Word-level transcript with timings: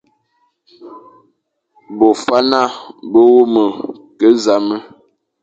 Bo 1.97 2.09
faña 2.23 2.61
me 3.11 3.19
wume, 3.29 3.63
ke 4.19 4.27
zame, 4.43 4.77